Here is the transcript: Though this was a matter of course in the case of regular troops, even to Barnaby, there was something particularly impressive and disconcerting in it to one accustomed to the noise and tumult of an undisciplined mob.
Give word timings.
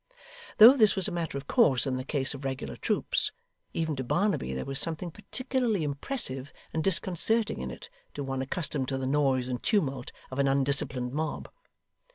Though 0.57 0.75
this 0.75 0.95
was 0.95 1.07
a 1.07 1.11
matter 1.11 1.37
of 1.37 1.45
course 1.45 1.85
in 1.85 1.95
the 1.95 2.03
case 2.03 2.33
of 2.33 2.43
regular 2.43 2.75
troops, 2.75 3.31
even 3.71 3.95
to 3.97 4.03
Barnaby, 4.03 4.51
there 4.51 4.65
was 4.65 4.79
something 4.79 5.11
particularly 5.11 5.83
impressive 5.83 6.51
and 6.73 6.83
disconcerting 6.83 7.59
in 7.61 7.69
it 7.69 7.87
to 8.15 8.23
one 8.23 8.41
accustomed 8.41 8.87
to 8.87 8.97
the 8.97 9.05
noise 9.05 9.47
and 9.47 9.61
tumult 9.61 10.11
of 10.31 10.39
an 10.39 10.47
undisciplined 10.47 11.13
mob. 11.13 11.49